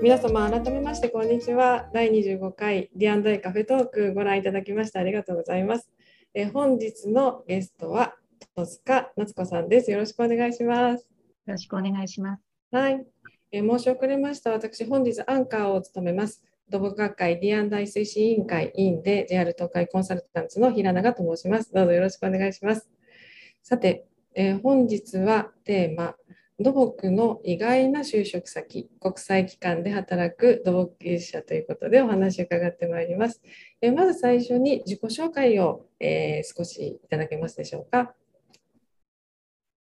[0.00, 1.90] 皆様改めましてこんにちは。
[1.92, 5.90] 第25回ディアンドイカフェトークご覧いただきましてありがとうございます。
[6.34, 8.14] え本日のゲストは
[8.54, 9.90] 戸塚夏子さんです。
[9.90, 11.00] よろしくお願いします。
[11.02, 11.08] よ
[11.48, 12.44] ろしくお願いします。
[12.70, 13.04] はい。
[13.50, 14.52] え申し遅れました。
[14.52, 16.44] 私本日アンカーを務めます。
[16.68, 22.88] 土木学会 D&I 推進委員会委員で JR 東海コンサルタンツの平永と申しますどうぞよろしくお願いします
[23.64, 26.14] さて、え本日はテーマ
[26.60, 33.40] 土木の意外な就職先、国際機関で働く土木技術者ということでお話を伺ってまいります。
[33.80, 38.14] えまず最初に自己紹介を、えー、少しいただけますでしょうか。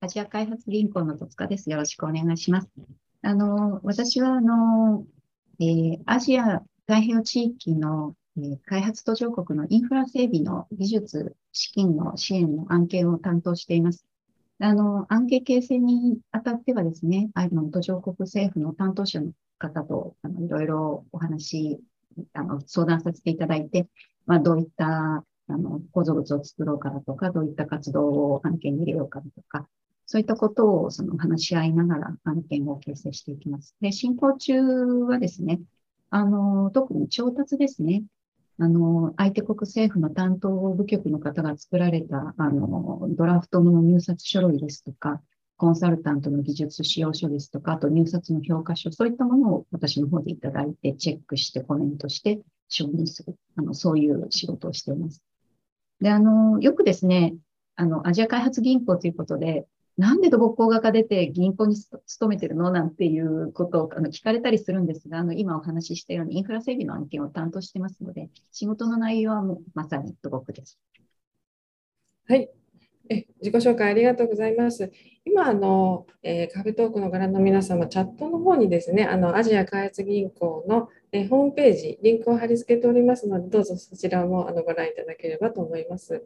[0.01, 1.69] アジア開発銀行の戸塚です。
[1.69, 2.69] よろしくお願いします。
[3.21, 5.05] あの、私は、あの、
[5.59, 14.05] えー、アジア太平洋地域の、えー、開発途上国のインフラ整備の技術、資金の支援の案件を担当しています。
[14.59, 21.81] あの、案件形成にあたってはですね、あの、途上国政府の担当者の方と、あの、いろいろお話、
[22.33, 23.87] あの、相談させていただいて、
[24.25, 29.67] まあ、どういった、あの、構造物を作ろうかとか、どういった活動を案件に入れようかとか、
[30.05, 33.75] そういったことをその話し合いながら案件を形成していきます。
[33.81, 35.59] で、進行中はですね、
[36.09, 38.03] あの、特に調達ですね。
[38.57, 45.21] あの、相手国政府の担当部局の方が作られた、あの、ドラフトの入札書類ですとか、
[45.57, 52.39] コンサルタントの技術使用書ですとか、あと入札の評価書、そういったものを私の方でいただいて、チェックしてコメントして
[52.69, 53.35] 承認する。
[53.57, 55.21] あの、そういう仕事をしています。
[56.01, 57.35] で、あの、よくですね、
[57.75, 59.65] あの、アジア開発銀行ということで、
[59.97, 62.69] なんで土木工学科出て銀行に勤めてるの？
[62.69, 70.77] なんていうことをあの聞かれたりするんですが、あの今お話ししたようにインフラ整備の案件を担当してますので、仕事の内容はもうまさに土木です。
[72.27, 72.49] はい。
[73.07, 74.91] え自己紹介ありがとうございます。
[75.25, 86.23] 今あの、えー、カフェトークのご覧の皆様、チャットの方にですね、あのアジア開発銀行の、えー、ホームページ、リンクを貼り付けておりますので、どうぞそちらもあのご覧いただければと思います。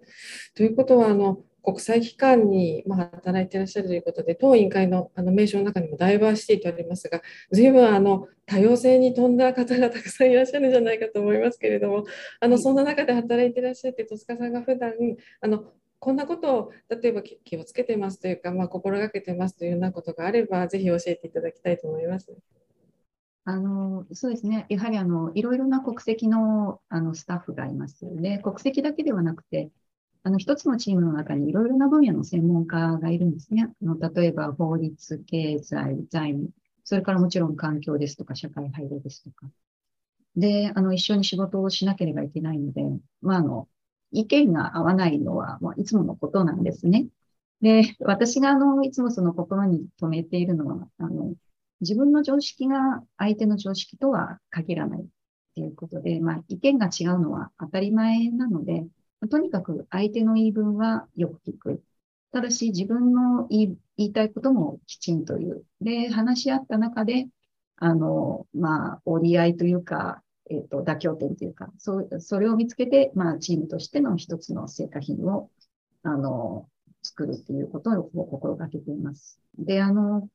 [0.56, 7.22] ということは、あの国際機関に、まあ、働いていらっしゃるということで、当委員会のあの名称の中にもダイバーシティとありますが、
[7.52, 12.06] 随分あの多様性に富んだ方がたくさんいらっしゃるんじゃないかと思いますけれども、
[12.40, 14.94] あのそんな中で働いていらっしゃって、戸塚さんが普段
[15.42, 15.64] あの
[16.00, 22.36] こんなことを例えば気をつけてますというか、まあ、心がけてますというようなことがあれば、ぜひ教えていただきたいと思います。
[23.46, 28.40] あのそうですね、やはりあのいろいろな国籍のあのスタッフがいますよね。
[28.44, 29.72] 国籍だけではなくて、
[30.24, 33.70] あの一つのチームの中にいろいろな分野の専門家がいるんですね。
[33.82, 36.50] あの例えば法律、経済、財務、
[36.84, 39.50] それからもちろん環境ですとか社会配慮ですとか。
[40.36, 42.84] で、あの一緒に仕事をしなければいけないので、
[43.22, 43.68] まあ、あの
[44.12, 47.08] 意見が合わないのは、まあ、いつものことなんですね。
[47.62, 51.34] で、私があのいつもその心に留めているのは、あの
[51.82, 55.06] 自分の常識が相手の常識とは限らない
[55.56, 58.86] ということで、まあ、意見が違うのは当たり前なので、
[59.28, 61.84] とにかく相手の言い分はよく聞く。
[62.32, 65.66] ただし自分の言いたいこともきちんと言う。
[65.82, 67.28] で、話し合った中で、
[67.78, 75.50] あの、まあ、折り合いというか、えっ、ー、と、妥協点というか、そう、それを見つけて、まあ、チームとしての一つの成果品を、
[76.04, 76.68] あの、
[77.04, 79.40] 作るっていうことを心がけています。
[79.58, 80.28] で、あの、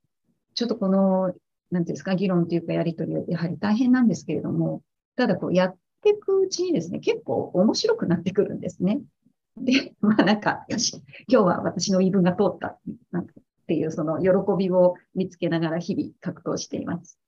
[0.55, 1.35] ちょっとこの、
[1.71, 4.83] なんていうんですか、議論というかやりとりはやはり大変なんですけれども、
[5.17, 9.01] ただこうやっていくうちにですね、結構面白くなってくるんですね。
[9.57, 12.79] で、まあなんか、よし、今日は私の言い分が通った
[13.11, 13.33] なんか
[13.65, 14.29] っていうその喜
[14.59, 17.19] びを見つけながら日々格闘しています。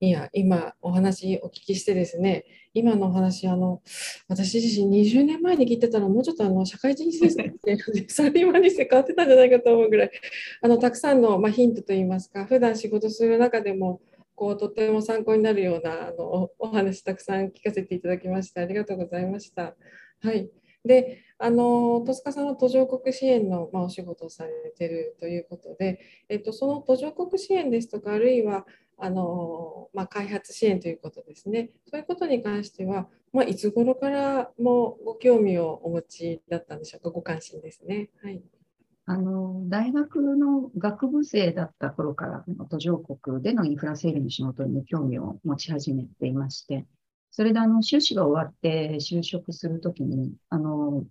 [0.00, 2.44] いや、今お話お聞きしてですね、
[2.74, 3.82] 今のお話、あの
[4.26, 7.78] 私自身20年前に聞いてたら、もうちょっとあの社会人生って
[8.10, 10.10] サラリーマンにして変わってたんじゃないかと思うぐらい、
[10.60, 14.00] あのたくさんの、まあ、ヒントといいますか、普段仕事する中でも、
[14.34, 19.74] こうとても参考になるようなあのお話たくさん聞かせていただきましてありがとうございました。
[20.22, 20.50] はい、
[20.84, 28.66] であの戸塚さんは途上国支援の、まあ、お仕事をされているということで、えっと、その途上国支援ですとかあるいは
[28.98, 37.10] あの、まあ、開発支援ということですねそういうことに関しては、まあ、いつ頃からもご興味をお持ちだったんでしょうか？
[37.10, 38.10] ご関心ですね。
[38.22, 38.40] はい
[39.04, 46.86] あの、大学の学部生だった頃から途上国でのインフラ整備の仕事に興味を持ち始めていまして、
[47.30, 51.04] それであの、修士が終わって就職するときに、あの、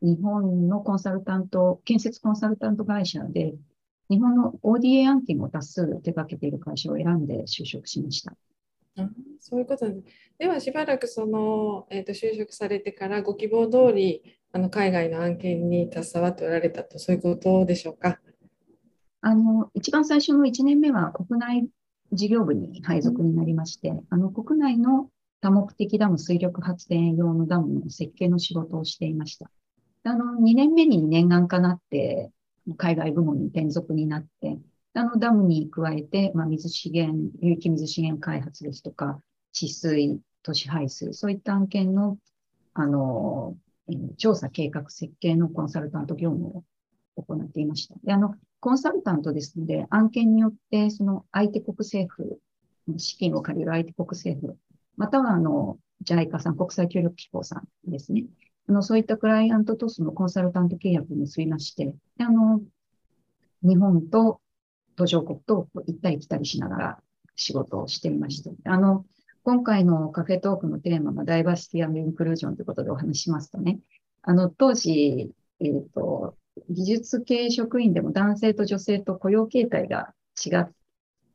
[0.00, 3.54] 日本のコンサルタント、建設コンサルタント会社で、
[4.08, 8.34] 日本の ODA 案件を多数手掛けている会社を選んで就職しました。
[9.40, 10.02] そういうことで
[10.38, 18.20] ではしばらくその、えーと就職されてからご希望通りあの海外の案件に携わっておられたと、そういうことでしょうか？
[19.20, 21.66] あの一番最初の1年目は国内
[22.12, 25.08] 事業部に配属になりまして、あの、国内の
[25.40, 29.50] 多目的ダム水力発電用のダムの設計の仕事をしていました。
[30.04, 32.30] あの、2年目に念願かなって、
[32.76, 34.58] 海外部門に転属になって、
[34.94, 39.20] あの、ダムに加えて、まあ、水資源、有機水資源開発ですとか、
[39.52, 42.18] 治水、都市排水、そういった案件の、
[42.74, 43.56] あの、
[44.16, 46.64] 調査計画設計のコンサルタント業務を
[47.16, 47.96] 行っていました。
[48.04, 52.38] で、あの、コンサルタントですので、案件によって、その相手国政府、
[52.96, 54.56] 資金を借りる相手国政府、
[54.96, 58.26] または、あの、JICA さん、国際協力機構さんですね。
[58.68, 61.86] あの、そういったクライアントとそのコンサルタント契約を結びまして、
[62.16, 62.60] であの、
[63.62, 64.40] 日本と
[64.96, 66.98] 途上国と行ったり来たりしながら
[67.36, 68.50] 仕事をしていました。
[68.70, 69.04] あの、
[69.42, 73.78] 今回のカフェトークのテーマがダイバーシティインクルージョンということでお話しますとね、
[74.22, 75.30] あの、当時、
[75.60, 76.36] えっ、ー、と、
[76.70, 80.14] 技術系職員でも男性と女性と雇用形態が
[80.44, 80.70] 違っ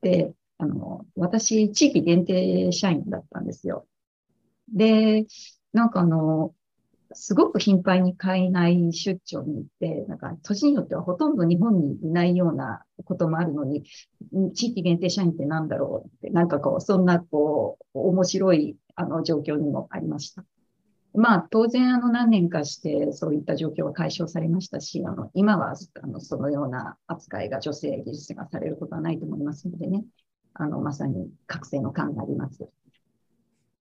[0.02, 3.86] て、あの、私、地域限定社員だったんですよ。
[4.74, 5.26] で、
[5.74, 6.54] なんかあの、
[7.14, 13.84] すごく頻繁に海外出張に行って、なんか年によってはほとんど日本にいないようなこともあるのに、
[14.54, 20.44] 地域限定社員って何だろうって、なんかこう、そんなこう、面白いあの状況にもありました。
[21.14, 30.04] まあ、当然、あの、何年かして、そういった状況は解消されましたし、あの、今は、あの、そのような扱いが女性技術がされることはないと思いますのでね、
[30.54, 32.70] あの、まさに覚醒の感があります。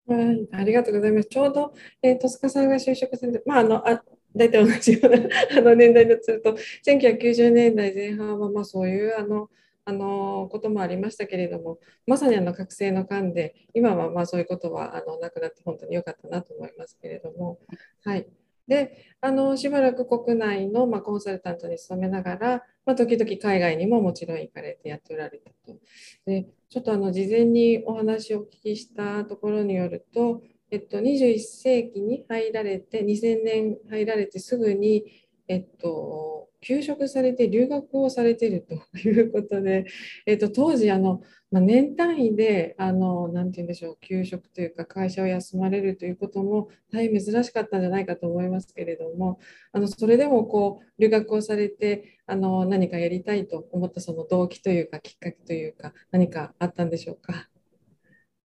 [0.06, 1.28] はい、ありがとうございます。
[1.28, 4.02] ちょうど、えー、戸塚さんが就職されて、まあ、あの、あ
[4.34, 5.18] 大体同じような
[5.58, 9.48] あの年代だとすると、1990年代前半は、まあ、そういう、あの、
[9.88, 17.58] あのこともありましたけれども、まさにあの覚醒の間で、今はまあそういうことはあのなくなって本当に良かったなと思いますけれども、
[18.04, 18.26] はい。
[18.66, 25.78] で、あのしばらく国内のまあコンサルタントに勤めながら、まあ、時々海外にももちろん行かれてやっておられたと。
[26.26, 35.04] でちょっとあの事前にお話をお聞きしたところによると、えっと、21世紀に入られて、2000年入られてすぐに、
[35.48, 39.86] えっと、休職されて留学をされてるということで、
[40.26, 49.38] えーと、当時あの、まあ、年単位であのなんて言うんでしょう休職というか会社を休まれるということも大変珍しかったんじゃないかと思いますけれども
[49.72, 57.48] あのそれでもこう留学をされてあの何かやりたいと思ったその動機というかきっかけというか何かあったんでしょうか？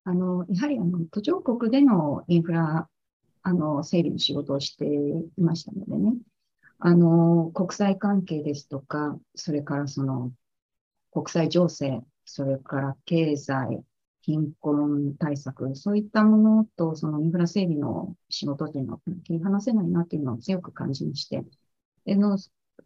[0.06, 2.90] あのやはりあの途上国でのインフラ
[3.44, 6.14] あの整備の仕事をしていましたのでね。
[6.86, 10.34] あの、国際関係ですとか、それからその、
[11.12, 13.86] 国際情勢、それから経済、
[14.22, 21.46] 貧困対策、そういったものと、そのインフラ整備の仕事というのは切り離せないなというのを強く感じまして、
[22.06, 22.38] での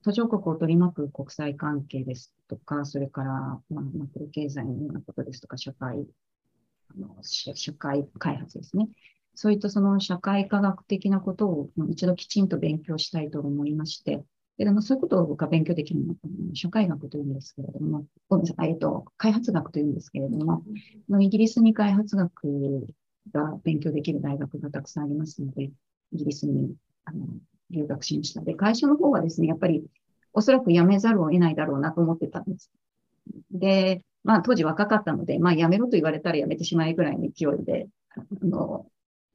[0.04, 3.32] 途上国を取り巻く国際関係ですとか、それから、
[3.70, 6.06] まあ、マクロ経済のようなことですとか、社会、
[6.90, 8.88] あの社会開発ですね。
[9.36, 14.24] そういったその社会科学的なことを一度きちんと勉強したいと思いまして、
[14.58, 16.16] でもそういうことを僕が勉強できるのは
[16.56, 20.64] 社会学というんですけれども、ごめんなさい、えっと、開発学というんですけれども、
[21.08, 22.88] のイギリスに開発学
[23.32, 26.74] が勉強できる大学がたくさんありますので、イギリスに
[27.06, 27.28] あの
[27.70, 28.42] 留学しました。
[28.42, 29.84] で、会社の方はですね、やっぱり
[30.34, 32.72] おそらく辞めざるを得ないだろうなと思ってたんです。
[33.52, 38.86] で、まあ当時若かったので、まあ辞めろと言われたら辞めてしまえぐらいの勢いで、あの、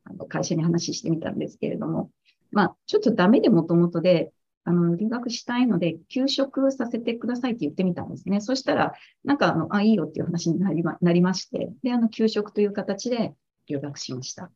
[0.05, 2.11] あの会社に話してみたんですけれども、
[2.51, 4.33] まあ、ちょっとダメでもともとで、
[4.65, 8.41] あの、留学したいので、休職させてくださいって言ってみたんですね。
[8.41, 8.93] そしたら、
[9.25, 13.35] なんか、あの、あ、いいよっていう話になりまなりまして、で、あの、休職という形で
[13.67, 14.53] 留学しました。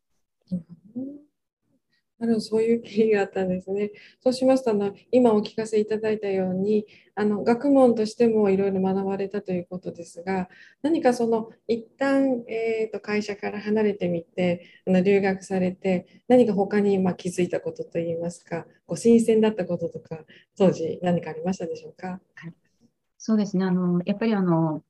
[2.18, 3.90] なるほど、そういう経緯があったんですね。
[4.20, 10.48] そうしますと、あの今お聞かせいただいたように、あの学問としてもいろいろ学ばれたということですが、
[10.80, 20.24] 何かその一旦、えーと、会社から離れてみて、あの留学されて、何か他にまあ気づいたことといいますか、こう新鮮だったこととか、
[20.56, 22.20] 当時何かありましたでしょうか？
[23.18, 23.66] そうですね。
[23.66, 24.82] あのやっぱりあの、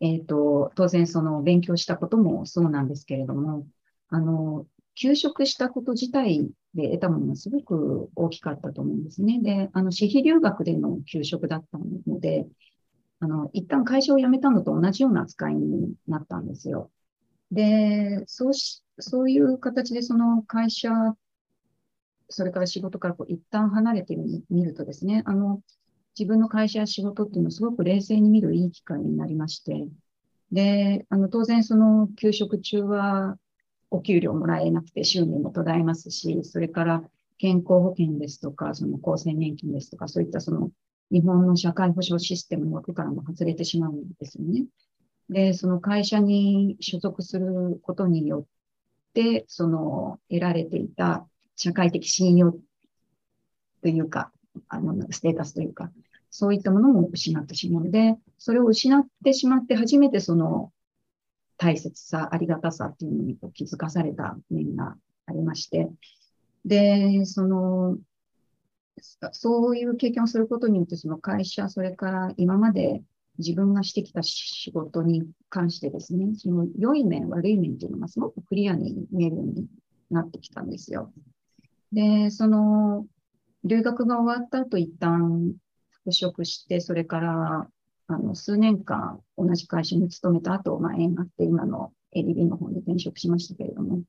[0.00, 3.66] えーと当然その勉強したこともそうなんですけれども、
[4.08, 4.66] あの
[5.00, 9.40] 休職したこと自体で得たものがすごく大きかったと思うんですね。
[9.42, 12.46] で、あの、私費留学での休職だったので、
[13.18, 16.90] あの、一旦会社を辞めたのと同じような扱いになったんですよ。
[17.50, 20.90] で、そうし、そういう形でその会社、
[22.28, 24.14] それから仕事からこう一旦離れて
[24.50, 25.62] みるとですね、あの、
[26.18, 29.88] 自分の会社や仕事っていうのをすごく冷静に見るいい機会になりまして、
[30.52, 33.38] で、あの、当然その休職中は
[33.90, 37.02] お給料もらえなくて収入も途絶えますし、それから
[37.38, 40.70] 健康保険ですとか、その厚生年金ですとか、そういったその
[41.10, 44.66] 日本の社会保障システムの枠からも外れてしまうんですよね。
[45.28, 48.44] で、その会社に所属することによっ
[49.14, 52.54] て、その得られていた社会的信用
[53.82, 54.32] というか、
[54.68, 55.90] あの、ステータスというか、
[56.30, 60.72] そういったものも失ってしまうので、それを失ってしまって初めてその
[61.60, 65.90] 大切さ、ありがたさっていうのに気づかされた面がありまして、
[66.64, 67.98] で、その、
[69.32, 73.02] そういう経験をすることによって、その会社、それから今まで
[73.36, 79.66] 自分がしてきた仕事に関してですね、その良い面、悪い面っていうのがすごくクリアに見えるように
[80.10, 81.12] なってきたんですよ。
[81.92, 83.06] で、その、
[83.64, 85.52] 留学が終わった後、一旦
[85.90, 87.70] 復職して、それから、
[88.14, 94.02] あの、数年間同じ会社に勤めた後、まあ、縁があって今の ADB の方に転職しましたけれども、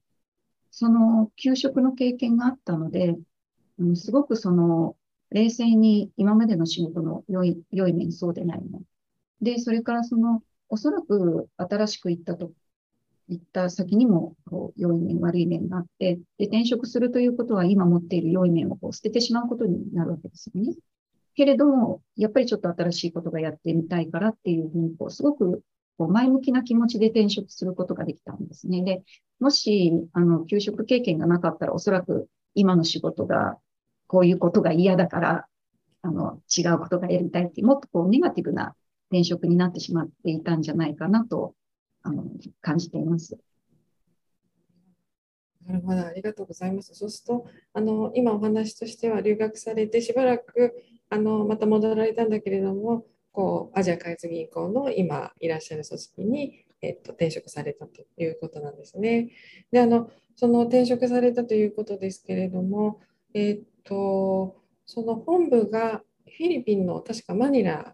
[0.71, 3.15] その休職の経験があったので、
[3.79, 4.95] うん、すごくその、
[5.29, 8.83] 冷静に今までの仕事の良い、良い面、そうでない面。
[9.41, 12.51] で、それからその、おそらく新しく行ったと
[13.31, 20.75] 行った先にもこう良い面、悪い面があって、で、転職するということは今持っている良い面をこう捨ててしまうことになるわけですよね。
[21.35, 25.63] けれども、やっぱりちょっと新しいことがやってみたいからっていうふうに、こう、すごく
[25.97, 28.83] こう前向きな気持ちで転職することができたんですね。
[28.83, 29.03] で、
[29.39, 33.57] もし、あの、給食経験がなかったら、おそらく今の仕事が、
[34.07, 35.47] こういうことが嫌だから、
[36.01, 38.75] あの、違うことがやりたいって、もっとこう、ネガティブな
[39.11, 41.53] 転職になってしまっていたんじゃないかなと
[42.01, 42.23] あの
[42.61, 43.37] 感じています。
[45.65, 46.95] なるほど、ありがとうございます。
[46.95, 50.73] そうすると、あの今お話としては留学されてしばらく
[51.11, 59.29] あのまた戻られたんだけれども、こうアジア開発銀行の今いらっしゃる組織に、えっと、転職されたということなんですね。
[59.71, 63.01] で、あのその転職されたということですけれども、
[63.33, 66.01] えっとその本部が
[66.37, 67.93] フィリピンの確かマニラ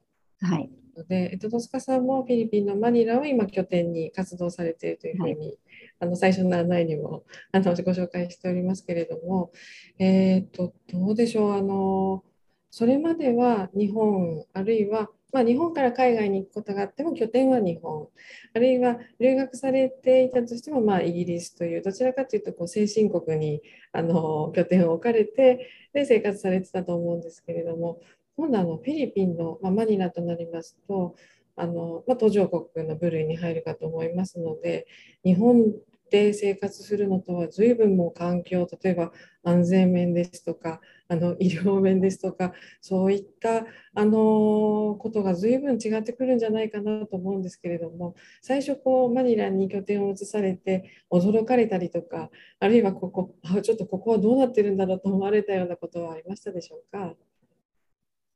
[0.97, 5.57] ので、えっと、戸塚さんもフィリピンのマニラを今拠点に活動されているというふうに、はい、
[6.01, 9.51] あの最初の案内にもあのご紹介しておりますけれども、
[9.99, 12.23] えー、っとどうでしょうあの
[12.69, 18.07] それまでは日本あるいはまあ、日本から海外に行くことがあっても拠点は日本。
[18.55, 27.99] あるいは留学されていたとしてもまあイギリスというどちらかというとこう先進国にあの拠点を置かれてで生活されてたと思うんですけれども
[28.37, 31.15] 今度あのフィリピンの、まあ、マニラとなりますと
[31.57, 34.87] あの、まあ、途上国の部類に入るかと思いますので
[35.25, 35.65] 日本
[36.09, 39.11] で生活するのとは随分もう環境例えば
[39.43, 57.13] 安全面ですとかあの医療面ですとかそういったあのことが随分違ってくるんじゃないかなと思うんですけれども最初こうマニラに拠点を移されて驚かれたりとかあるいはここあちょっとここはどうなってるんだろうと思われたようなことはありましたでしょうか？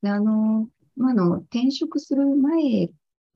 [0.04, 2.90] あの、まあ、の、転職する前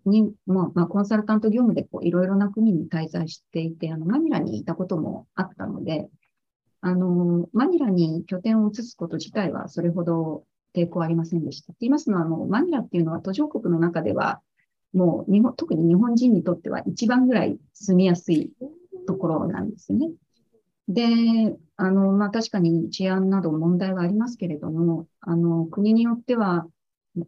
[0.06, 6.08] に、まあ、まあ、コンサルタント業務でこういろいろな国に滞在していて、あの、マニラにいたこともあったので、
[6.82, 10.44] あの、マニラに拠点を移すこと自体はそれほど
[10.76, 11.74] 抵抗ありませんでした。
[11.74, 14.42] って言いますのは、あの、マニラっていうのは途上国の中では、
[14.94, 18.52] もう日本、特に日本人にとっては一番ぐらい住みやすい
[19.08, 20.12] ところなんですね。
[20.88, 26.68] で、あの、まあ、確かに治安など問題はありますけれども、あの、国によっては、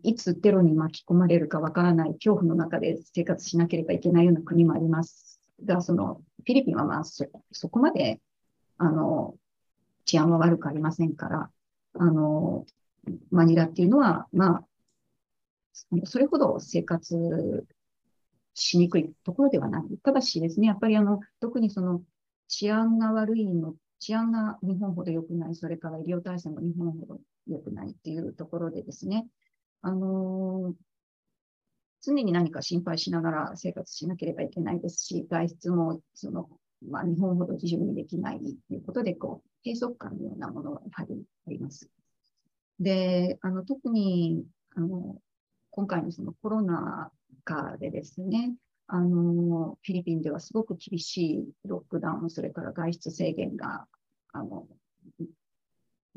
[0.04, 8.22] いつテロに巻き込まれるかわからない恐怖の中で生活しなければいけないような国もありますが、その、フィリピンはまあそ、そこまで、
[8.78, 9.36] あの、
[10.06, 11.50] 治安は悪くありませんから、
[11.94, 12.66] あの、
[13.32, 14.66] マニラっていうのは、まあ、
[16.06, 17.66] それほど生活
[18.54, 19.84] しにくいところではない。
[20.04, 22.02] ただしですね、やっぱりあの、特にその、
[22.48, 29.28] 治安が悪いの、治安が日本ほど良くない、それから医療体制も日本ほど良くないっていうところでですね、
[29.82, 30.74] あの、
[32.02, 36.50] 常に何か心配しながら生活しなければいけないですし、外出もその、
[36.90, 41.90] まあ、日本ほど自由にできないということで、こう、閉塞感のようなものがやはりあります。
[42.80, 45.18] で、あの、特に、あの、
[45.72, 47.12] 今回のそのコロナ
[47.44, 48.56] 禍でですね、
[48.88, 53.86] あの、フィリピンではすごく厳しいロックダウン、それから外出制限が、
[54.32, 54.68] あの、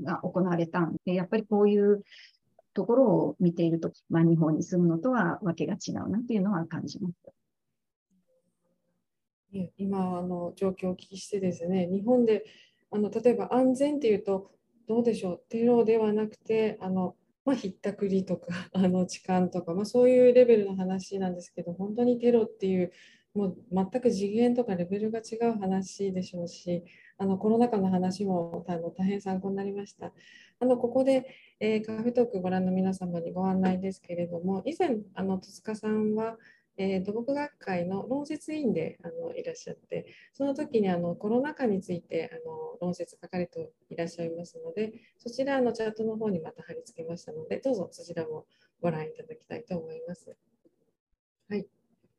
[0.03, 2.03] が行われたんで、やっぱりこういう
[2.81, 7.15] ところを見ていると、まあ、日本に住むのとはわけが違うなっていうのは感じます。
[9.77, 12.47] 今あの状況をお聞きしてですね、日本で
[12.91, 14.51] あの例えば安全っていうと、
[14.89, 22.93] どうでしょう、テロではなくて、あのまあ、ひったくりとか あの痴漢とか、まあ、そういうレベルの話なんですけど本当にテロっていう
[23.35, 26.85] もう全く次元とかレベルが違う話でしょうし
[27.19, 30.13] あのコロナ禍の話もあの大変参考になりました。
[30.61, 31.27] あのここで、
[31.59, 36.37] えー、カフェトークご覧の皆様にご案内ですけれども以前あの戸塚さんは、
[36.77, 48.47] えー、土木学会の論説委員であのいらっしゃって、その時にあのコロナ禍についてあの論説書かれていらっしゃいますので、そちらのチャートの方にまた貼り付けましたので、どうぞそちらも
[48.81, 50.37] ご覧いただきたいと思います。
[51.49, 51.67] はい。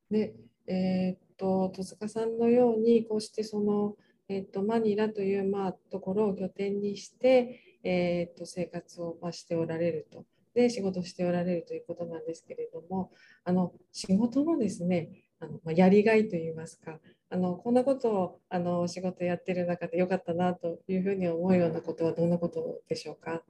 [0.09, 0.33] で、
[0.67, 3.95] えー、っと、戸塚さんのように、こうしてその、
[4.29, 10.25] えー、っとマニラという、まあ、ところを拠点にして、えー、っと生活を、しておられると。
[10.53, 13.09] で仕事しておられるということなんですけれども
[13.45, 15.09] あの仕事のですね
[15.39, 23.41] あの、まあ、やりがいといいますかあのこんなことをあの仕事やってる中でよかったなというふうに思うようなことはどんなことでしょうか？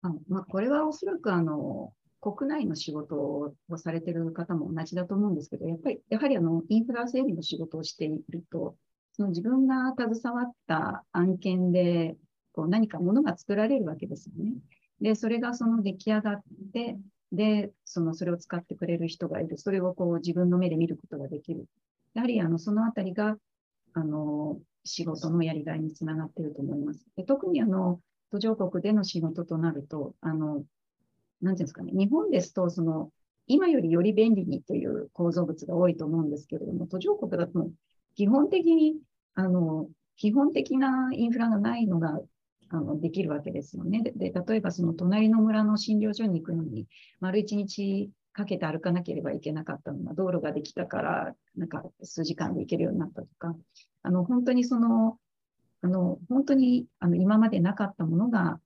[0.00, 8.76] あまあ、これはおそらくあの国内の仕事をされてる方も同じだと思うんですけど、やっぱりやはりあのインフラ整備の仕事をしていると、
[9.12, 12.16] その自分が携わった案件で
[12.52, 14.52] こう何かものが作られるわけですよね。
[15.00, 16.42] で、それがその出来上がっ
[16.72, 16.98] て、
[17.32, 19.56] で、その、それを使ってくれる人がいる。
[19.56, 21.66] それをこう自分の目で見ることができる。
[22.14, 23.36] やはり、あの、そのあたりが、
[23.94, 27.06] あの、仕事のやりがいにつながっていると思います。
[27.16, 30.64] で特に、あの、途上国での仕事となると、あの、
[31.40, 33.10] なんていうんですかね、日本ですと、その、
[33.46, 37.70] 今よりより便利にという構造物が多いと思うんですけれども、途上国だと、
[38.14, 38.96] 基本的に、
[39.34, 42.20] あの、基本的なインフラがないのが
[42.72, 44.02] あのできるわけですよね。
[44.16, 46.86] で例えばその隣の村の診療所に行くのに
[47.20, 53.54] 丸一日かけて歩かなければいけなかったのが道路ができたからなんか数時間で行けるようになったとか
[54.02, 55.18] あの本当にその
[55.82, 58.58] あの本当にあの今までなかったものが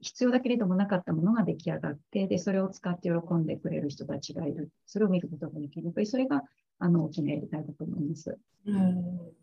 [0.00, 6.42] 必要だけれどもなかったものが出来上がってでそれを使って喜んでくれる人たちがいるそれを見ることができるやっぱりそれが
[6.80, 8.36] あの大きなやりたいだと思います。
[8.66, 9.40] うん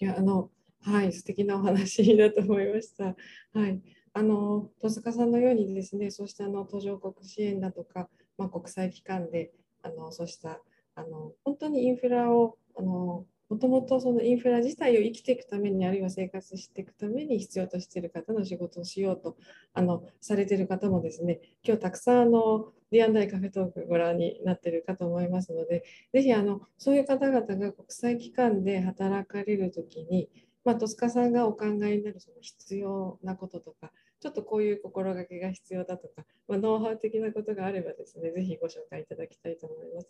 [0.00, 0.50] いやあの
[0.86, 3.16] はい、素敵なお話だと思いました。
[3.58, 3.80] はい、
[4.12, 10.60] あの戸塚さんのようにですね、そうしたあの途上国支援だとか、まあ、国際機関であのそうした
[10.94, 19.36] あの本当にインフラをあのもともとそのインフラ自体を生きていくためにあるいは生活していくために必要としている方の仕事をしようと
[19.72, 30.28] あのされている方もですね今日たくさんあの D&I カフェトークご覧になっているかと思いますのでぜひあのそういう方々が国際機関で働かれる時に
[30.64, 40.08] まあ、戸塚さんがお考えになるその必要なこととか、ちょっとこういう心がけが必要だとか、まあ、ノウハウ的なことがあればですね、ぜひご紹介いただきたいと思います。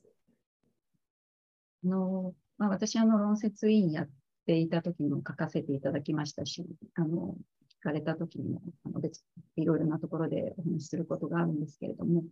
[1.84, 4.08] あのまあ、私、あの論説委員やっ
[4.46, 6.64] ていた時も書かせていただきましたし、
[6.94, 7.36] あの
[7.80, 9.24] 聞かれた時にもあの別
[9.56, 12.22] いろいろなところでお話しすることがあるんですけれども、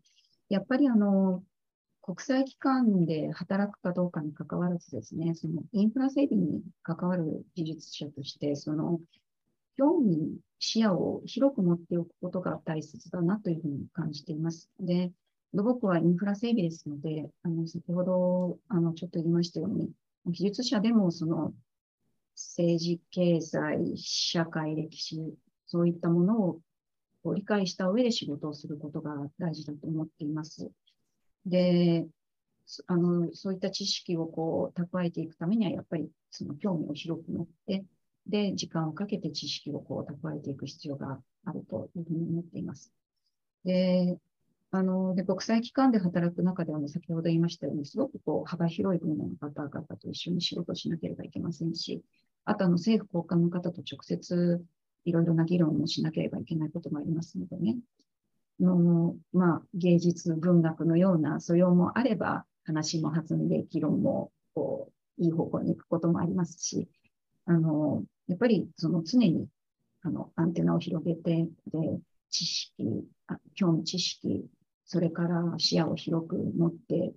[0.48, 1.42] やっぱりあの
[2.02, 9.00] 国際機関で働くかどうかに関わらずですね、そのインフラ整備に関わる技術者として、その
[9.76, 14.68] 興味、視野を広く持っておくことが大切だなというふうに感じています。
[14.80, 15.12] で、
[15.54, 19.90] 土木はインフラ整備ですので、あの先ほどあのちょっと言いましたように、
[20.26, 21.54] 技術者でもその
[22.34, 25.34] 政治、経済、社会、歴史、
[25.66, 26.40] そういったもの
[27.22, 30.70] を理解した上で仕事をすることが大事だと思っています。
[31.46, 32.06] で、
[32.86, 37.84] あの、そういった知識をこう蓄えていくためには、やっぱりその興味を広く持って、
[38.26, 42.92] で、時間をかけて知識をこう蓄えていく必要があるというふうに思っています。
[43.64, 44.18] で、
[44.70, 52.02] あの、で、国際機関で働く中では、先ほど言いましたように、すごくこう幅広い分野の方々と一緒に仕事しなければいけませんし、
[52.44, 54.64] あとあの政府高官の方と直接
[55.04, 57.76] いろいろな議論をしなければいけないこともありますのでね、
[58.64, 66.88] の、まあ、芸術、文学のような素養もあれば、話も弾んで議論もこういい方向に行くこともありますし、
[67.44, 69.48] あの、やっぱりその常に
[70.02, 74.46] あのアンテナを広げて、で、知識あ、興味知識、
[74.84, 77.12] それから視野を広く持って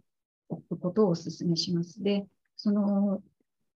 [0.50, 2.02] おくことをお勧めします。
[2.02, 3.22] で、その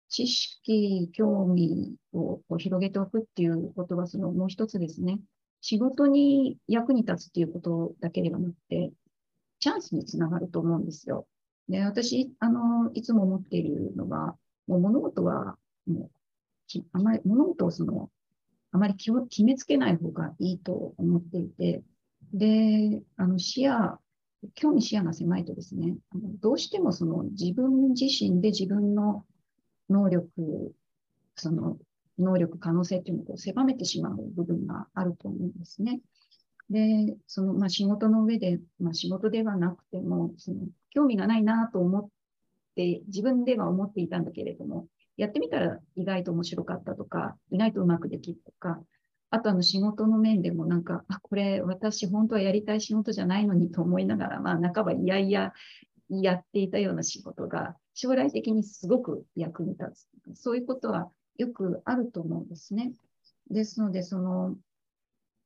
[0.10, 5.20] 知識、興味を広げておくっていうことは、そのもう一つですね、
[5.62, 8.92] 仕事に役に立つっていうことだけではなくて、
[9.60, 11.28] チャンスにつながると思うんですよ。
[11.68, 16.10] で、私、あの、いつも思っているのは、もう物事は、も
[16.76, 18.10] う、あまり、物事をその、
[18.72, 19.12] あまり決
[19.44, 21.84] めつけない方がいいと思っていて、
[22.34, 24.00] で、あの、視野、
[24.54, 29.26] 興味視野が狭いとですね、あのどうしてもその自分自身で自分の
[29.90, 30.74] 能力、
[31.36, 31.78] その
[32.20, 36.00] 能力、可能性っていうのを狭めてしまう部分があると思うんですね。
[36.70, 42.10] で、その、まあ、仕事の上で、まあ、仕事ではなくても、その、興味がないなと思っ
[42.76, 48.82] て、自分では思っていたんだけれども、やってみたら意外と面白かったとか、意外とうまくできるとか、
[49.30, 55.54] あとあの仕事の面でもなんか、あ、これ私本当はやりたい仕事じゃないのにと思いながら、まあ半ばいやいや
[56.10, 60.42] やっていたような仕事が将来的にすごく役に立つ。
[60.42, 62.92] そういうことはよくあると思うんですね。
[63.50, 64.56] ですので、その、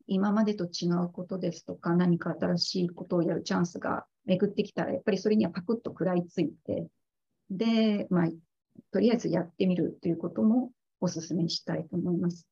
[0.08, 6.88] 今までと違うことですとか、何か新しいことをやるチャンスが巡ってきたら、やっぱりそれにはパクッと食らいついて、
[7.50, 8.30] で、まあ、
[8.92, 12.48] とりあえずやってみるということもお勧めしたいと思います。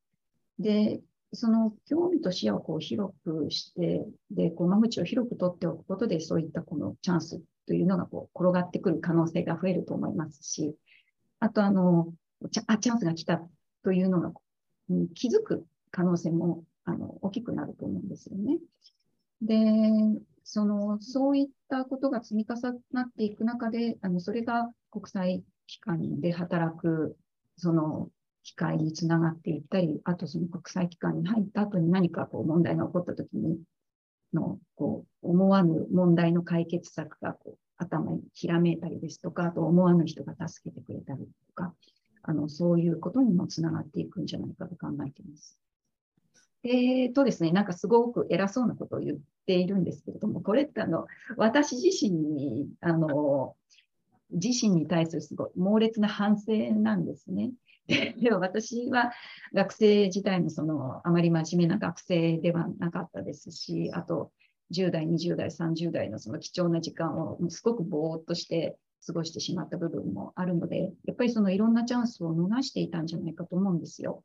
[0.58, 1.02] で、
[1.34, 10.76] その興味と視野をこう広くして、で、こう間口を広く取っておくことで、そういったこのチャンスというのがこう転がってくる可能性が増えると思いますし、
[11.40, 12.14] あとあの、
[12.52, 13.42] チャチャンスが来た
[13.84, 14.32] というのが、
[14.90, 18.60] うん、気づく可能性もあの大きくなると思うんですよね。
[19.42, 22.56] で、その、そういったことが積み重
[22.92, 27.18] なっていく中で、あの、それが国際機関で働く、
[27.58, 28.10] その、
[28.44, 33.60] 機会につながっていったり、あとその国際機関に入った後に何かこう問題が起こった時に、
[34.34, 41.74] の、こう、思わぬ問題の解決策がこう頭にひらめいたりですとか、あと思わぬ人が助けてくれたりとか、
[42.24, 45.58] あの、そういうことにもつながっていくんじゃないかと考えています。
[46.64, 53.56] えーとですね、なんかすごく偉そうなことを言っているんですけれども、これってあの、私自身に、あの、
[54.32, 57.52] 自身に対するすごい猛烈な反省なんですね。
[57.88, 59.12] では私は
[59.54, 64.32] 学生時代もそのあまり真面目な学生ではなかったですし、あと
[64.72, 74.24] 10代、20代、30代のその貴重な時間をすごくぼーっとして過ごしてしまった部分もあるので、やっぱりそのいろんなチャンスを逃していたんじゃないかと思うんですよ。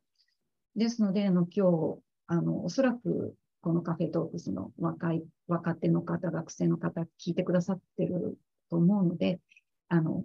[0.76, 9.40] ですので、あの今日、あのおそらくこのカフェトークスの若い、若手の方、学生の方、聞いてくださってると思うので、
[9.88, 10.24] あの、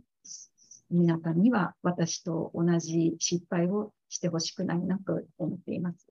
[0.90, 6.08] 皆さんには私と同じ失敗をしてほしくないなと思っています。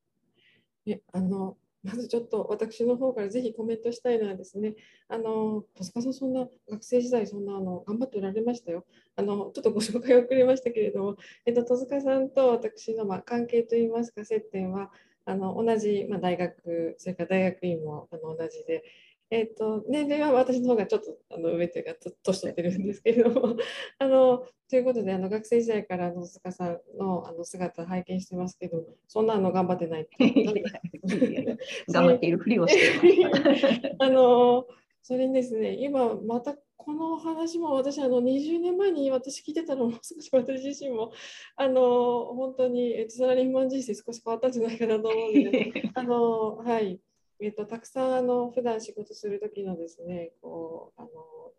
[0.87, 4.75] えあのまずちょっと私の方からぜひコメントしたいのはですね、
[5.07, 8.85] あの戸塚さん、そんな学生時代、そんなあの頑張っておられましたよ。
[9.15, 14.91] あのちょっとご紹介遅れましたけれども、えっと、戸塚さんと私の、まあ、関係といいますか、接点は
[15.25, 18.83] あの同じ、まあ、大学、それから大学院もあの同じで、
[19.29, 23.57] えーと、年齢は私の方がちょっとあの上というか年取ってるんですけれども
[23.99, 30.07] あのということであの学生時代から野塚さんのあの姿拝見してますけどそんなの頑張ってない
[31.89, 34.65] 頑張っているふりをして あの
[35.01, 41.11] それにですね今またこの話も私あの20年前に私聞いてたのも少し私自身も
[41.57, 47.01] あの本当にサラリーマン人生少し変わったんじゃないかなと思うのであのはい
[47.39, 51.09] えっと、たくさんあの普段仕事する時のですねこうあの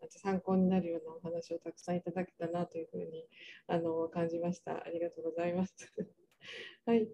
[0.09, 3.25] 参考になるようなお話をたくさんいただけたなというふうに
[3.67, 4.71] あの感じました。
[4.71, 5.75] ありがとうございます。
[6.85, 7.07] はい、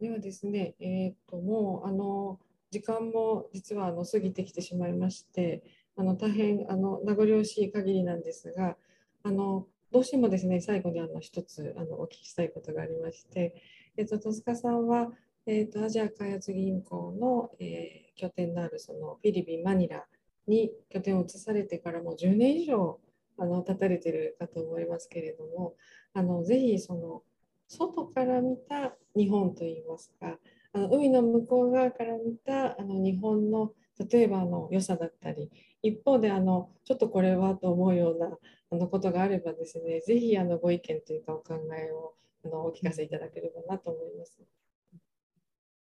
[0.00, 2.38] ではですね、えー、ともうあの
[2.70, 5.62] 時間も実はあの過ぎてきてしまいまして、
[5.96, 8.76] あの大変あの名残惜しい限りなんですが、
[9.22, 13.54] あのどうしてもですね最後にあの一つあのお聞きしたいことがありまして、
[13.96, 15.10] えっと戸塚さんは
[15.50, 20.04] えーと、アジア開発銀行の、えー、拠点のあるそのフィリピン・マニラ
[20.46, 23.00] に拠点を移されてからもう10年以上
[23.38, 25.74] あの経たれてるかと思いますけれども
[26.12, 27.22] あのぜひその
[27.66, 30.36] 外から見た日本といいますか
[30.74, 33.72] あの海の向こう側から見たあの日本の
[34.10, 35.50] 例えばあの良さだったり
[35.82, 38.36] 一方であのちょっとこれはと思うような
[38.70, 42.12] あのことがあればですねぜひあのご意見というかお考えを
[42.44, 44.36] あのお聞かせいただければなと思います。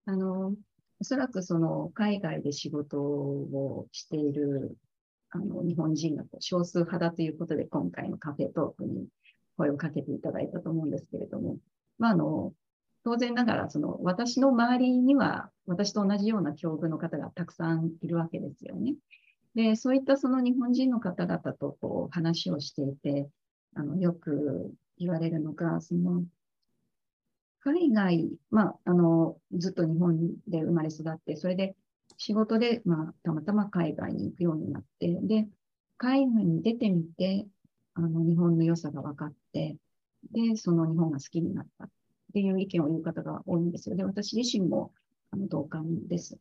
[0.06, 0.56] あの、
[1.00, 4.78] おそらくその海外で仕事をしている
[5.32, 9.08] あの日本人が少数派だということで今回のカフェトークに
[9.58, 11.58] 声をかけていただいたと思うんですけれども、
[11.98, 12.54] まあ、あの
[13.04, 18.96] 当然ながらその私の周りには私と同じような境遇の方がたくさんいるわけですよね。
[19.56, 23.28] で、そういったその日本人の方々とこう話をしていて、
[23.76, 26.24] あのよく言われるのが、その
[27.64, 31.76] 海外、まあ、あの、ずっと日本で生まれ育って、それで
[32.18, 35.48] 仕事で、まあ、たまたま海外に行くようになって、で、
[35.98, 37.48] 海外に出てみて、
[37.94, 39.78] あの、日本の良さが分かって、
[40.32, 41.90] で、その日本が好きになったっ
[42.34, 43.96] ていう意見を言う方が多いんですよ。
[43.96, 44.92] で、私自身も、
[45.32, 46.38] あの、同感です。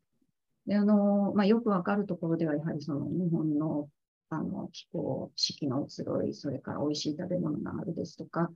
[0.67, 3.89] で、あの、まあ、よくわかるところでは、やはりその日本の、
[4.29, 8.51] あの、気候、四季の移ろい、それから美味しい食べ物があるですとか、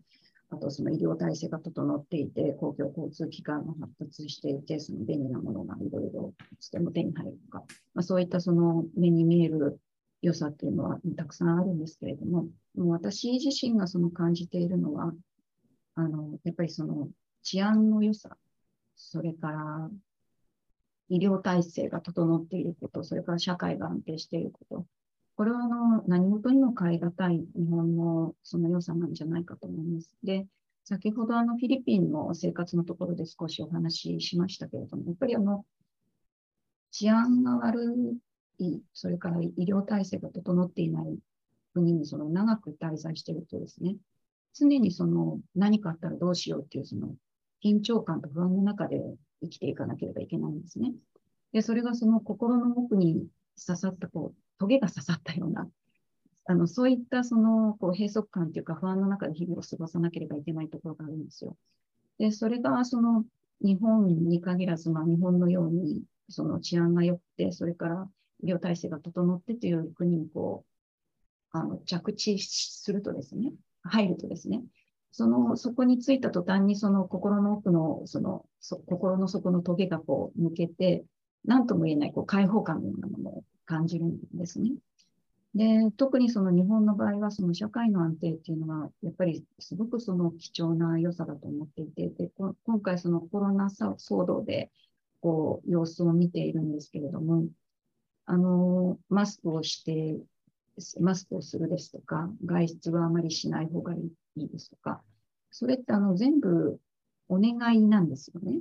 [0.50, 9.80] あとその医療体制が整っていて、公共交通機関が発達していて、その便利なものがいろいろとても手に入るとか、まあ、そういったその目に見える
[10.22, 15.12] 良さっていうのはたくさんあるんですけれども、もう私自身がその感じているのは、
[15.94, 17.08] あの、やっぱりその
[17.42, 18.36] 治安の良さ、
[18.94, 19.90] それから
[21.08, 24.86] 医療体制が整っていること、それから社会が安定していること、
[25.36, 30.16] これはあの何事にも変え難い日本のその良さなんじゃないかと思います。
[30.22, 30.46] で、
[30.84, 35.66] 先ほどあのフィリピンの生活のところで少しお話ししましたけれども、やっぱりあの
[36.90, 38.18] 治安が悪
[38.58, 41.18] い、それから医療体制が整っていない
[41.74, 43.96] 国にその長く滞在しているとですね、
[44.54, 47.14] 常にその何かあったらどうしようっていうその
[47.62, 49.02] 緊張感と不安の中で
[49.42, 50.94] 生きていかなければいけないんですね。
[51.52, 53.26] で、それがその心の奥に
[53.62, 55.68] 刺さった、こう、トゲが刺さったような、
[56.46, 61.56] あの、そういったその、こう、閉塞感というか不安の中で日々を過ごさなければいけないところがあるんですよ。
[62.18, 63.24] で、それがその、
[63.60, 68.08] 日本に限らず、まあ、日本のように、その治安が良くて、それから
[68.42, 70.64] 医療体制が整ってという国にこ
[71.54, 74.62] う、あの、着地するとですね、入るとですね、
[75.10, 81.04] その、そこに着いた途端にその心の奥の、その、そ心の底のトゲがこう抜けて、
[81.44, 84.72] 何とも言えないこう開放感のようなものを感じるんですね。
[85.54, 94.70] で、特にその日本の場合は、その社会の安定っていうのは、やっぱりすごくその貴重な良さだと思っていて、で今回そのコロナ騒動で、
[95.20, 97.46] こう、様子を見ているんですけれども、
[98.26, 100.18] あの、マスクをして、
[101.00, 103.98] マスクをするですとか、外出はあまりしない方がい
[104.36, 105.02] いですとか、
[105.50, 106.78] それってあの全部
[107.28, 108.60] お願いなんですよね。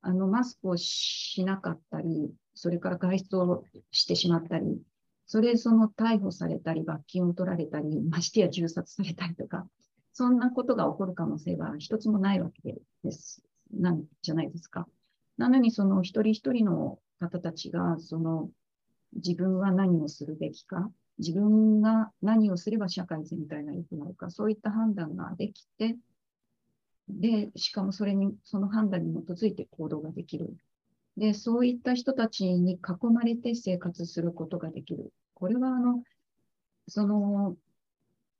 [0.00, 4.80] あの、マスクをしなかったり、それから外出をしてしまったり、
[5.26, 9.66] それその逮捕されたり、罰金を取られたり、ましてや銃殺されたりとか、
[10.12, 13.42] そんなことが起こる可能性は一つもないわけです。
[13.72, 14.88] なんじゃないですか。
[15.36, 18.50] なのに、その一人一人の方たちが、その
[19.14, 25.96] 自分は何をするべきか、自分が何をすれば社会全体が良くなるか、そういった判断ができて、
[27.08, 30.56] で、しかもそれに、その判断に基づいて行動ができる。
[31.20, 32.78] で、そういった人たちに囲
[33.12, 35.12] まれて生活することができる。
[35.34, 36.02] これは、あの、
[36.88, 37.58] その、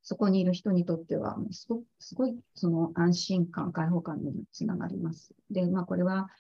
[0.01, 5.35] そこにいる人にとっては、すごすごい、その安心感、解放感につながります。
[5.51, 6.31] で、まあ、これは、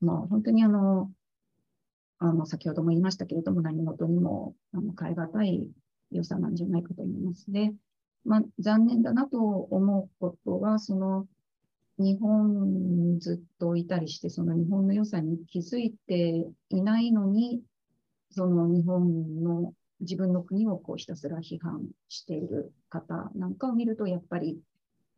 [0.00, 1.10] もう本当にあの、
[2.20, 5.68] あの、先ほども言いましたけれども、何事にも、あの、変え難い
[6.12, 7.50] 良さなんじゃないかと思います。
[7.50, 7.74] で、
[8.24, 11.26] まあ、残念だなと思うことは、その、
[11.98, 17.62] 日本ずっといたりして、その日本の良さに気づいていないのに、
[18.30, 24.60] その日本の自分の国をこうひたすら批判している方なんかを見ると、やっぱり、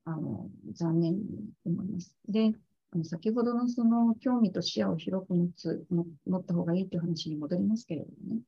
[0.05, 1.21] あの、残念に
[1.67, 2.17] 思います。
[2.29, 2.53] で、
[2.93, 8.41] あの先ほどのその興味と視野を広く持つ、持った方がいいという話に戻りますけれどもね。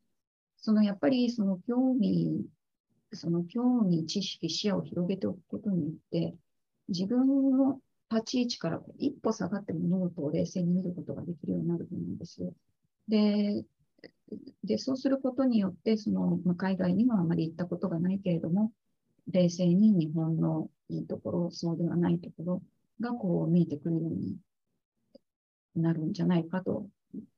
[0.56, 2.46] そのやっぱりその興味、
[3.12, 6.34] その興味、知識、視野を広げておくことによって、
[6.88, 7.80] 自分の
[8.12, 12.52] 立ち位置から一歩下がって物事を冷静に見ることができるようになると思うんですよ。
[13.08, 13.64] で、
[14.64, 18.72] でそうすることによって、その、ま、海外にはあまり行ったことがないけれども、
[19.30, 22.62] 冷静に日本のいいところ、そうではないところ
[23.00, 24.36] がこう見えてくるように
[25.74, 26.86] なるんじゃないかと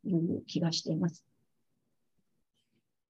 [0.05, 1.25] いう気がしています。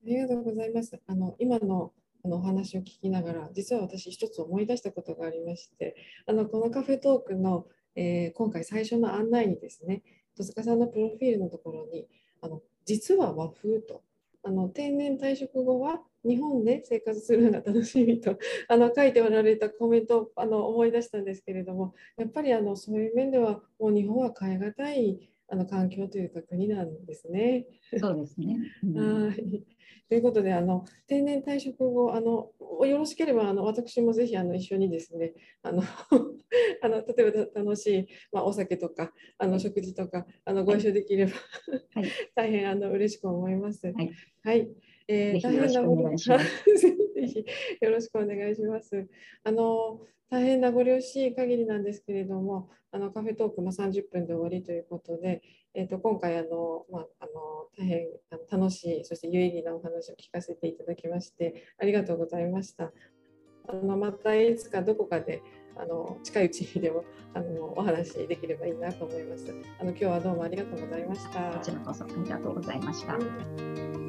[0.02, 1.00] ありがとうございます。
[1.06, 1.92] あの今の
[2.24, 5.94] あのお話を聞きながら、実は私一つ思い出したことがありまして、
[6.26, 10.02] あのこのカフェトークの、えー、今回最初の案内にですね、
[10.36, 12.08] 戸塚さんのプロフィールのところに、
[12.40, 14.02] あの実は和風と
[14.42, 27.66] あの定年退職後は日本で生活するのが楽しみと あの書いておられたコメントをあの思い出したんですけれどもやっぱりあのそういう面ではもう日本は変え難いあの環境というか国なんですね。
[27.98, 28.58] そうですね。
[28.82, 29.64] うん、はい
[30.08, 32.52] ということであの定年退職後あの
[32.86, 35.82] よろしければあの私もぜひあの一緒にですねあの
[36.82, 41.32] あの例えば楽しい、まあ、お酒とかあの食事とかあのご一緒できれば、
[41.94, 43.86] はい、 大変あの嬉しく思います。
[43.86, 44.10] はい、
[44.42, 44.68] はい
[45.08, 47.44] えー、大変なご了承 ぜひ
[47.80, 49.06] よろしくお願いします。
[49.42, 55.42] あの大変名残惜しい限りなんですけれども、あのカフェトークも30分で終わりということで、
[55.74, 57.32] えー、と今回あの、まあ、あの
[57.78, 58.08] 大変
[58.50, 62.92] 楽しい、そして有意義なお話を聞かせていただきまして、ありがとうございました。
[63.66, 65.42] あのまたいつかどこかで
[65.76, 69.54] あの近いうちにでもあのお話できればいいなと思います。
[69.80, 71.50] あの今日はどうもありがとうございました。
[71.50, 74.03] こちらこそありがとうございました。